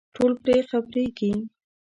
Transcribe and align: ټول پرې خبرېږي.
ټول 0.15 0.33
پرې 0.43 0.57
خبرېږي. 0.69 1.31